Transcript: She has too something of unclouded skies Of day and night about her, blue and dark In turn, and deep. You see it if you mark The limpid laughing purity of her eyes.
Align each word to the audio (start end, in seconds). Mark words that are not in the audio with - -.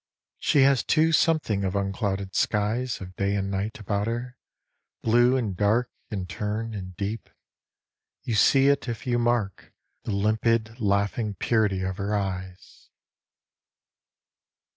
She 0.39 0.61
has 0.63 0.81
too 0.83 1.11
something 1.11 1.63
of 1.63 1.75
unclouded 1.75 2.33
skies 2.33 3.01
Of 3.01 3.15
day 3.15 3.35
and 3.35 3.51
night 3.51 3.79
about 3.79 4.07
her, 4.07 4.35
blue 5.03 5.37
and 5.37 5.55
dark 5.55 5.91
In 6.09 6.25
turn, 6.25 6.73
and 6.73 6.95
deep. 6.97 7.29
You 8.23 8.33
see 8.33 8.69
it 8.69 8.87
if 8.89 9.05
you 9.05 9.19
mark 9.19 9.71
The 10.05 10.11
limpid 10.13 10.79
laughing 10.79 11.35
purity 11.35 11.83
of 11.83 11.97
her 11.97 12.15
eyes. 12.15 12.89